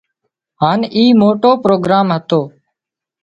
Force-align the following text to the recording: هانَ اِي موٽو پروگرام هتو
هانَ 0.61 0.79
اِي 0.95 1.03
موٽو 1.19 1.51
پروگرام 1.63 2.07
هتو 2.15 2.41